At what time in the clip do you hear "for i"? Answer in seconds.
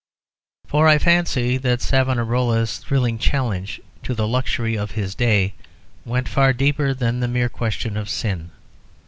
0.65-0.97